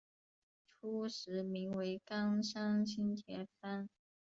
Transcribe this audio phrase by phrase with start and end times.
[0.65, 3.87] 初时名为冈山新田藩。